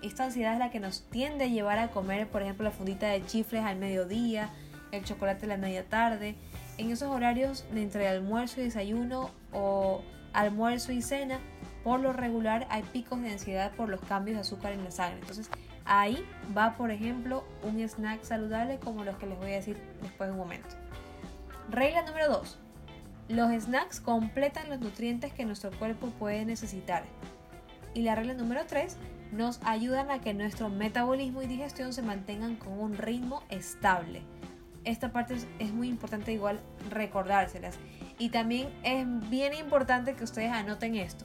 Esta 0.00 0.24
ansiedad 0.24 0.54
es 0.54 0.58
la 0.58 0.70
que 0.70 0.80
nos 0.80 1.02
tiende 1.10 1.44
a 1.44 1.48
llevar 1.48 1.78
a 1.78 1.90
comer, 1.90 2.28
por 2.28 2.40
ejemplo, 2.40 2.64
la 2.64 2.70
fundita 2.70 3.08
de 3.08 3.26
chifles 3.26 3.62
al 3.62 3.76
mediodía, 3.76 4.48
el 4.90 5.04
chocolate 5.04 5.44
a 5.44 5.48
la 5.48 5.58
media 5.58 5.84
tarde, 5.84 6.34
en 6.78 6.92
esos 6.92 7.08
horarios 7.08 7.64
de 7.72 7.82
entre 7.82 8.08
almuerzo 8.08 8.60
y 8.60 8.64
desayuno 8.64 9.30
o 9.52 10.02
almuerzo 10.32 10.92
y 10.92 11.02
cena, 11.02 11.40
por 11.84 12.00
lo 12.00 12.12
regular 12.12 12.66
hay 12.70 12.82
picos 12.82 13.20
de 13.20 13.32
ansiedad 13.32 13.72
por 13.72 13.88
los 13.88 14.00
cambios 14.00 14.36
de 14.36 14.40
azúcar 14.42 14.72
en 14.72 14.84
la 14.84 14.90
sangre. 14.90 15.18
Entonces 15.20 15.50
ahí 15.84 16.24
va, 16.56 16.76
por 16.76 16.90
ejemplo, 16.90 17.44
un 17.62 17.80
snack 17.80 18.22
saludable 18.22 18.78
como 18.78 19.04
los 19.04 19.16
que 19.16 19.26
les 19.26 19.38
voy 19.38 19.52
a 19.52 19.56
decir 19.56 19.76
después 20.02 20.28
de 20.28 20.32
un 20.32 20.38
momento. 20.38 20.68
Regla 21.70 22.02
número 22.02 22.28
2. 22.28 22.58
Los 23.28 23.62
snacks 23.62 24.00
completan 24.00 24.70
los 24.70 24.80
nutrientes 24.80 25.32
que 25.32 25.44
nuestro 25.44 25.70
cuerpo 25.78 26.08
puede 26.18 26.44
necesitar. 26.44 27.04
Y 27.92 28.02
la 28.02 28.14
regla 28.14 28.34
número 28.34 28.64
3 28.66 28.96
nos 29.32 29.60
ayudan 29.64 30.10
a 30.10 30.20
que 30.20 30.32
nuestro 30.32 30.70
metabolismo 30.70 31.42
y 31.42 31.46
digestión 31.46 31.92
se 31.92 32.02
mantengan 32.02 32.56
con 32.56 32.78
un 32.78 32.96
ritmo 32.96 33.42
estable 33.50 34.22
esta 34.84 35.12
parte 35.12 35.36
es, 35.58 35.72
muy 35.72 35.88
importante 35.88 36.32
igual 36.32 36.60
recordárselas. 36.90 37.76
Y 38.18 38.30
también 38.30 38.68
es 38.82 39.06
bien 39.30 39.54
importante 39.54 40.14
que 40.14 40.24
ustedes 40.24 40.52
anoten 40.52 40.96
esto, 40.96 41.24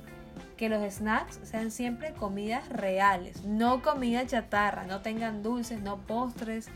que 0.58 0.70
los 0.70 0.82
snacks 0.94 1.40
sean 1.44 1.72
siempre 1.72 2.14
comidas 2.14 2.68
reales, 2.70 3.44
no 3.46 3.82
comida 3.82 4.26
chatarra, 4.26 4.86
no 4.86 5.02
tengan 5.02 5.44
dulces, 5.44 5.82
no 5.82 5.98
postres, 5.98 6.68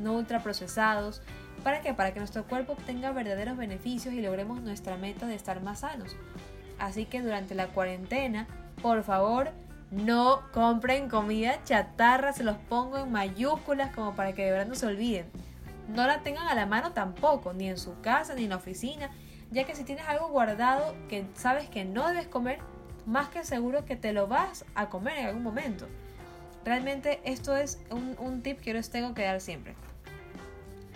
no 0.00 0.12
ultraprocesados. 0.14 1.22
¿Para 1.62 1.80
qué? 1.80 1.94
Para 1.94 2.12
que 2.12 2.20
nuestro 2.20 2.44
cuerpo 2.44 2.74
obtenga 2.74 3.10
verdaderos 3.12 3.56
beneficios 3.56 4.14
y 4.14 4.20
logremos 4.20 4.60
nuestra 4.60 4.96
meta 4.96 5.26
de 5.26 5.34
estar 5.34 5.62
más 5.62 5.80
sanos. 5.80 6.14
Así 6.78 7.06
que 7.06 7.22
durante 7.22 7.54
la 7.54 7.68
cuarentena, 7.68 8.46
por 8.82 9.02
favor, 9.02 9.50
no 9.90 10.42
compren 10.52 11.08
comida 11.08 11.62
chatarra, 11.64 12.32
se 12.32 12.44
los 12.44 12.56
pongo 12.56 12.98
en 12.98 13.12
mayúsculas 13.12 13.94
como 13.94 14.14
para 14.14 14.34
que 14.34 14.44
de 14.44 14.50
verdad 14.50 14.66
no 14.66 14.74
se 14.74 14.86
olviden 14.86 15.26
no 15.88 16.06
la 16.06 16.22
tengan 16.22 16.48
a 16.48 16.54
la 16.54 16.66
mano 16.66 16.92
tampoco, 16.92 17.52
ni 17.52 17.68
en 17.68 17.78
su 17.78 18.00
casa, 18.00 18.34
ni 18.34 18.44
en 18.44 18.50
la 18.50 18.56
oficina, 18.56 19.10
ya 19.50 19.64
que 19.64 19.74
si 19.74 19.84
tienes 19.84 20.06
algo 20.06 20.28
guardado 20.28 20.94
que 21.08 21.26
sabes 21.34 21.68
que 21.68 21.84
no 21.84 22.08
debes 22.08 22.26
comer, 22.26 22.58
más 23.06 23.28
que 23.28 23.44
seguro 23.44 23.84
que 23.84 23.96
te 23.96 24.12
lo 24.12 24.26
vas 24.26 24.64
a 24.74 24.88
comer 24.88 25.18
en 25.18 25.26
algún 25.26 25.42
momento. 25.42 25.86
Realmente 26.64 27.20
esto 27.24 27.56
es 27.56 27.78
un, 27.90 28.42
tip 28.42 28.60
que 28.60 28.72
les 28.72 28.90
tengo 28.90 29.14
que 29.14 29.22
dar 29.22 29.40
siempre. 29.40 29.74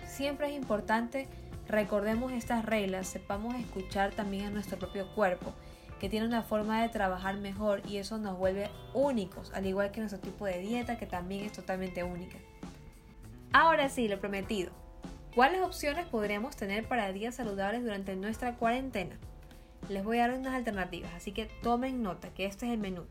Siempre 0.07 0.49
es 0.49 0.55
importante 0.55 1.27
recordemos 1.67 2.31
estas 2.31 2.65
reglas, 2.65 3.07
sepamos 3.07 3.53
escuchar 3.55 4.11
también 4.11 4.47
a 4.47 4.49
nuestro 4.49 4.79
propio 4.79 5.07
cuerpo, 5.13 5.53
que 5.99 6.09
tiene 6.09 6.25
una 6.25 6.41
forma 6.41 6.81
de 6.81 6.89
trabajar 6.89 7.37
mejor 7.37 7.83
y 7.87 7.97
eso 7.97 8.17
nos 8.17 8.37
vuelve 8.37 8.71
únicos, 8.95 9.51
al 9.53 9.67
igual 9.67 9.91
que 9.91 9.99
nuestro 9.99 10.19
tipo 10.19 10.45
de 10.45 10.59
dieta 10.59 10.97
que 10.97 11.05
también 11.05 11.45
es 11.45 11.51
totalmente 11.51 12.03
única. 12.03 12.37
Ahora 13.51 13.89
sí, 13.89 14.07
lo 14.07 14.19
prometido. 14.19 14.71
¿Cuáles 15.33 15.61
opciones 15.61 16.05
podríamos 16.05 16.55
tener 16.55 16.87
para 16.87 17.11
días 17.11 17.33
saludables 17.33 17.81
durante 17.81 18.15
nuestra 18.15 18.55
cuarentena? 18.57 19.17
Les 19.89 20.03
voy 20.03 20.19
a 20.19 20.27
dar 20.27 20.37
unas 20.37 20.53
alternativas, 20.53 21.11
así 21.15 21.31
que 21.31 21.49
tomen 21.63 22.03
nota 22.03 22.29
que 22.29 22.45
este 22.45 22.67
es 22.67 22.73
el 22.73 22.77
menú. 22.77 23.07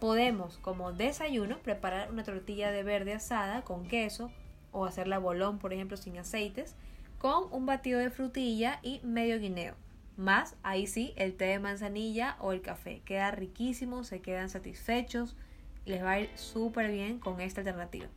Podemos, 0.00 0.56
como 0.58 0.94
desayuno, 0.94 1.58
preparar 1.58 2.10
una 2.10 2.24
tortilla 2.24 2.70
de 2.70 2.84
verde 2.84 3.12
asada 3.12 3.60
con 3.62 3.86
queso 3.86 4.30
o 4.70 4.86
hacerla 4.86 5.18
bolón, 5.18 5.58
por 5.58 5.74
ejemplo, 5.74 5.98
sin 5.98 6.16
aceites, 6.16 6.74
con 7.18 7.52
un 7.52 7.66
batido 7.66 8.00
de 8.00 8.08
frutilla 8.08 8.80
y 8.82 9.00
medio 9.04 9.38
guineo. 9.38 9.74
Más, 10.16 10.56
ahí 10.62 10.86
sí, 10.86 11.12
el 11.16 11.34
té 11.34 11.44
de 11.44 11.58
manzanilla 11.58 12.38
o 12.40 12.52
el 12.52 12.62
café. 12.62 13.02
Queda 13.04 13.30
riquísimo, 13.30 14.04
se 14.04 14.22
quedan 14.22 14.48
satisfechos, 14.48 15.36
les 15.84 16.02
va 16.02 16.12
a 16.12 16.20
ir 16.20 16.30
súper 16.34 16.90
bien 16.90 17.18
con 17.18 17.42
esta 17.42 17.60
alternativa. 17.60 18.08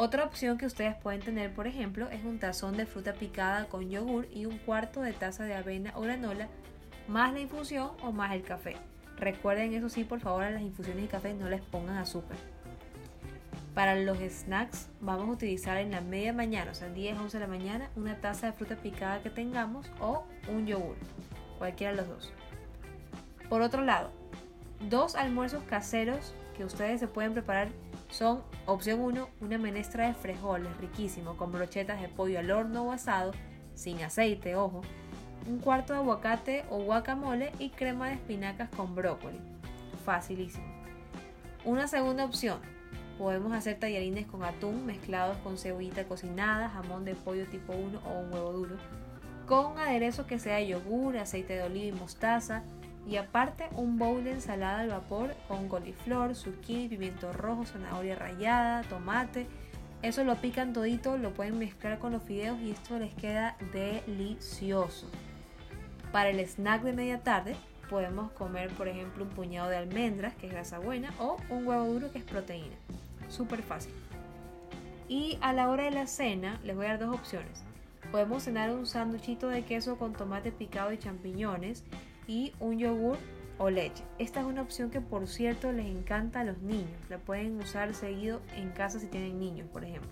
Otra 0.00 0.22
opción 0.22 0.58
que 0.58 0.66
ustedes 0.66 0.94
pueden 0.94 1.22
tener, 1.22 1.52
por 1.52 1.66
ejemplo, 1.66 2.08
es 2.08 2.24
un 2.24 2.38
tazón 2.38 2.76
de 2.76 2.86
fruta 2.86 3.14
picada 3.14 3.64
con 3.64 3.90
yogur 3.90 4.28
y 4.32 4.46
un 4.46 4.56
cuarto 4.58 5.02
de 5.02 5.12
taza 5.12 5.42
de 5.42 5.56
avena 5.56 5.92
o 5.96 6.02
granola, 6.02 6.46
más 7.08 7.32
la 7.32 7.40
infusión 7.40 7.90
o 8.04 8.12
más 8.12 8.32
el 8.32 8.44
café. 8.44 8.76
Recuerden 9.16 9.74
eso 9.74 9.88
sí, 9.88 10.04
por 10.04 10.20
favor, 10.20 10.44
a 10.44 10.52
las 10.52 10.62
infusiones 10.62 11.04
y 11.04 11.08
café 11.08 11.34
no 11.34 11.48
les 11.48 11.62
pongan 11.62 11.96
azúcar. 11.96 12.36
Para 13.74 13.96
los 13.96 14.18
snacks 14.18 14.88
vamos 15.00 15.28
a 15.30 15.32
utilizar 15.32 15.78
en 15.78 15.90
la 15.90 16.00
media 16.00 16.32
mañana, 16.32 16.70
o 16.70 16.74
sea 16.76 16.90
10, 16.90 17.18
11 17.18 17.36
de 17.36 17.40
la 17.44 17.50
mañana, 17.50 17.90
una 17.96 18.20
taza 18.20 18.46
de 18.46 18.52
fruta 18.52 18.76
picada 18.76 19.20
que 19.20 19.30
tengamos 19.30 19.90
o 19.98 20.22
un 20.48 20.64
yogur, 20.64 20.94
cualquiera 21.58 21.90
de 21.90 21.96
los 21.96 22.08
dos. 22.08 22.32
Por 23.48 23.62
otro 23.62 23.82
lado, 23.82 24.12
dos 24.88 25.16
almuerzos 25.16 25.64
caseros 25.64 26.34
que 26.56 26.64
ustedes 26.64 27.00
se 27.00 27.08
pueden 27.08 27.32
preparar 27.32 27.70
son 28.10 28.42
opción 28.66 29.00
1, 29.00 29.28
una 29.40 29.58
menestra 29.58 30.06
de 30.06 30.14
frijoles 30.14 30.76
riquísimo 30.78 31.36
con 31.36 31.52
brochetas 31.52 32.00
de 32.00 32.08
pollo 32.08 32.38
al 32.38 32.50
horno 32.50 32.84
o 32.84 32.92
asado, 32.92 33.32
sin 33.74 34.02
aceite, 34.02 34.56
ojo, 34.56 34.82
un 35.46 35.58
cuarto 35.58 35.92
de 35.92 36.00
aguacate 36.00 36.64
o 36.70 36.82
guacamole 36.82 37.52
y 37.58 37.70
crema 37.70 38.08
de 38.08 38.14
espinacas 38.14 38.70
con 38.70 38.94
brócoli. 38.94 39.38
Facilísimo. 40.04 40.66
Una 41.64 41.86
segunda 41.86 42.24
opción, 42.24 42.58
Podemos 43.18 43.52
hacer 43.52 43.80
tallarines 43.80 44.26
con 44.26 44.44
atún 44.44 44.86
mezclados 44.86 45.36
con 45.38 45.58
cebollita 45.58 46.04
cocinada, 46.04 46.68
jamón 46.68 47.04
de 47.04 47.16
pollo 47.16 47.46
tipo 47.46 47.72
1 47.72 48.00
o 48.06 48.20
un 48.20 48.32
huevo 48.32 48.52
duro, 48.52 48.76
con 49.48 49.72
un 49.72 49.78
aderezo 49.78 50.28
que 50.28 50.38
sea 50.38 50.60
yogur, 50.60 51.16
aceite 51.16 51.54
de 51.54 51.64
oliva 51.64 51.96
y 51.96 51.98
mostaza, 51.98 52.62
y 53.08 53.16
aparte 53.16 53.68
un 53.72 53.98
bowl 53.98 54.22
de 54.22 54.32
ensalada 54.32 54.80
al 54.80 54.90
vapor 54.90 55.34
con 55.48 55.68
coliflor, 55.68 56.34
zucchini, 56.34 56.88
pimiento 56.88 57.32
rojo, 57.32 57.64
zanahoria 57.64 58.14
rallada, 58.14 58.82
tomate. 58.82 59.46
Eso 60.02 60.22
lo 60.24 60.36
pican 60.36 60.72
todito, 60.72 61.16
lo 61.16 61.32
pueden 61.32 61.58
mezclar 61.58 61.98
con 61.98 62.12
los 62.12 62.22
fideos 62.22 62.60
y 62.60 62.70
esto 62.70 62.98
les 62.98 63.14
queda 63.14 63.56
delicioso. 63.72 65.10
Para 66.12 66.28
el 66.28 66.38
snack 66.40 66.82
de 66.82 66.92
media 66.92 67.20
tarde 67.20 67.56
podemos 67.88 68.30
comer 68.32 68.70
por 68.70 68.86
ejemplo 68.88 69.24
un 69.24 69.30
puñado 69.30 69.70
de 69.70 69.78
almendras 69.78 70.34
que 70.34 70.46
es 70.46 70.52
grasa 70.52 70.78
buena 70.78 71.12
o 71.18 71.38
un 71.48 71.66
huevo 71.66 71.86
duro 71.86 72.12
que 72.12 72.18
es 72.18 72.24
proteína 72.24 72.76
súper 73.28 73.62
fácil. 73.62 73.92
Y 75.08 75.38
a 75.40 75.52
la 75.52 75.70
hora 75.70 75.84
de 75.84 75.90
la 75.90 76.06
cena 76.06 76.60
les 76.64 76.76
voy 76.76 76.86
a 76.86 76.90
dar 76.90 76.98
dos 77.00 77.14
opciones. 77.14 77.64
Podemos 78.10 78.44
cenar 78.44 78.70
un 78.70 78.86
sándwichito 78.86 79.48
de 79.48 79.64
queso 79.64 79.98
con 79.98 80.12
tomate 80.12 80.52
picado 80.52 80.92
y 80.92 80.98
champiñones 80.98 81.84
y 82.28 82.52
un 82.60 82.78
yogur 82.78 83.18
o 83.58 83.70
leche. 83.70 84.04
Esta 84.18 84.40
es 84.40 84.46
una 84.46 84.62
opción 84.62 84.90
que 84.90 85.00
por 85.00 85.26
cierto 85.26 85.72
les 85.72 85.86
encanta 85.86 86.40
a 86.40 86.44
los 86.44 86.58
niños. 86.58 86.90
La 87.08 87.18
pueden 87.18 87.58
usar 87.58 87.92
seguido 87.94 88.40
en 88.54 88.70
casa 88.70 89.00
si 89.00 89.08
tienen 89.08 89.40
niños, 89.40 89.66
por 89.72 89.82
ejemplo. 89.82 90.08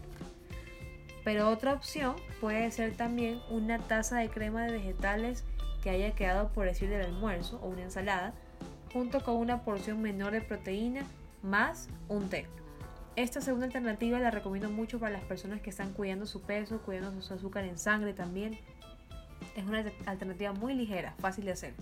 Pero 1.22 1.48
otra 1.48 1.72
opción 1.72 2.16
puede 2.40 2.70
ser 2.70 2.96
también 2.96 3.40
una 3.50 3.78
taza 3.78 4.18
de 4.18 4.28
crema 4.28 4.64
de 4.64 4.72
vegetales 4.72 5.44
que 5.82 5.90
haya 5.90 6.12
quedado 6.12 6.48
por 6.52 6.66
decir 6.66 6.88
del 6.88 7.04
almuerzo 7.04 7.60
o 7.62 7.68
una 7.68 7.82
ensalada, 7.82 8.32
junto 8.92 9.22
con 9.22 9.36
una 9.36 9.62
porción 9.62 10.02
menor 10.02 10.32
de 10.32 10.40
proteína 10.40 11.04
más 11.42 11.88
un 12.08 12.28
té. 12.28 12.46
Esta 13.16 13.40
segunda 13.40 13.66
alternativa 13.66 14.18
la 14.18 14.30
recomiendo 14.30 14.70
mucho 14.70 14.98
para 14.98 15.12
las 15.12 15.24
personas 15.24 15.60
que 15.60 15.70
están 15.70 15.92
cuidando 15.92 16.26
su 16.26 16.42
peso, 16.42 16.80
cuidando 16.82 17.22
su 17.22 17.34
azúcar 17.34 17.64
en 17.64 17.78
sangre 17.78 18.12
también. 18.12 18.58
Es 19.54 19.64
una 19.64 19.84
alternativa 20.06 20.52
muy 20.52 20.74
ligera, 20.74 21.14
fácil 21.18 21.46
de 21.46 21.52
hacer. 21.52 21.74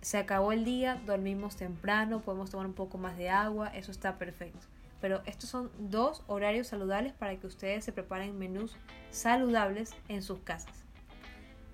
Se 0.00 0.16
acabó 0.16 0.52
el 0.52 0.64
día, 0.64 1.00
dormimos 1.04 1.56
temprano, 1.56 2.20
podemos 2.20 2.50
tomar 2.50 2.66
un 2.66 2.72
poco 2.72 2.96
más 2.96 3.18
de 3.18 3.28
agua, 3.28 3.68
eso 3.68 3.90
está 3.90 4.16
perfecto. 4.16 4.66
Pero 5.00 5.22
estos 5.26 5.50
son 5.50 5.70
dos 5.78 6.22
horarios 6.26 6.68
saludables 6.68 7.12
para 7.12 7.36
que 7.36 7.46
ustedes 7.46 7.84
se 7.84 7.92
preparen 7.92 8.38
menús 8.38 8.76
saludables 9.10 9.94
en 10.08 10.22
sus 10.22 10.40
casas. 10.40 10.84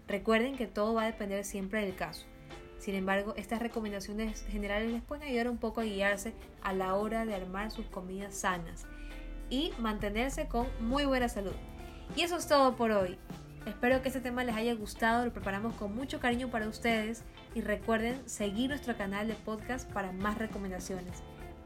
Recuerden 0.09 0.57
que 0.57 0.67
todo 0.67 0.95
va 0.95 1.03
a 1.03 1.07
depender 1.07 1.45
siempre 1.45 1.85
del 1.85 1.97
caso. 1.97 2.27
Sin 2.79 2.95
embargo, 2.95 3.35
estas 3.37 3.61
recomendaciones 3.61 4.45
generales 4.47 4.93
les 4.93 5.03
pueden 5.03 5.27
ayudar 5.27 5.49
un 5.49 5.59
poco 5.59 5.81
a 5.81 5.85
guiarse 5.85 6.35
a 6.63 6.73
la 6.73 6.95
hora 6.95 7.25
de 7.25 7.35
armar 7.35 7.71
sus 7.71 7.87
comidas 7.87 8.35
sanas 8.35 8.87
y 9.51 9.73
mantenerse 9.79 10.47
con 10.47 10.67
muy 10.81 11.05
buena 11.05 11.29
salud. 11.29 11.55
Y 12.15 12.23
eso 12.23 12.37
es 12.37 12.47
todo 12.47 12.77
por 12.77 12.91
hoy. 12.91 13.19
Espero 13.67 14.01
que 14.01 14.09
este 14.09 14.21
tema 14.21 14.45
les 14.45 14.55
haya 14.55 14.75
gustado, 14.75 15.25
lo 15.25 15.33
preparamos 15.33 15.75
con 15.75 15.95
mucho 15.95 16.21
cariño 16.21 16.49
para 16.49 16.69
ustedes 16.69 17.23
y 17.53 17.63
recuerden 17.63 18.17
seguir 18.29 18.71
nuestro 18.71 18.97
canal 18.97 19.27
de 19.27 19.35
podcast 19.35 19.91
para 19.91 20.13
más 20.13 20.39
recomendaciones. 20.39 21.23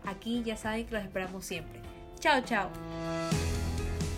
Aquí 0.07 0.43
ya 0.43 0.57
saben 0.57 0.87
que 0.87 0.95
los 0.95 1.05
esperamos 1.05 1.45
siempre. 1.45 1.83
Chao, 2.19 2.41
chao. 2.43 2.71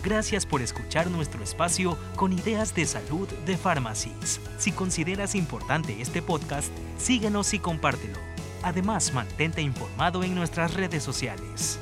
Gracias 0.01 0.45
por 0.45 0.61
escuchar 0.61 1.11
nuestro 1.11 1.43
espacio 1.43 1.97
con 2.15 2.31
ideas 2.31 2.73
de 2.73 2.85
salud 2.85 3.27
de 3.45 3.57
Pharmacies. 3.57 4.39
Si 4.57 4.71
consideras 4.71 5.35
importante 5.35 6.01
este 6.01 6.21
podcast, 6.21 6.71
síguenos 6.97 7.53
y 7.53 7.59
compártelo. 7.59 8.17
Además, 8.63 9.13
mantente 9.13 9.61
informado 9.61 10.23
en 10.23 10.35
nuestras 10.35 10.73
redes 10.73 11.03
sociales. 11.03 11.79